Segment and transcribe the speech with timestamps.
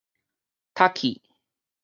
[0.73, 1.01] 瀧